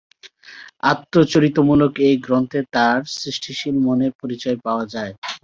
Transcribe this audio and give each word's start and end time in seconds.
আত্মচরিতমূলক 0.91 1.93
এ 2.01 2.19
গ্রন্থে 2.25 2.59
তাঁর 2.75 2.99
সৃষ্টিশীল 3.15 3.75
মনের 3.85 4.11
পরিচয় 4.21 4.57
পাওয়া 4.65 4.85
যায়। 4.93 5.13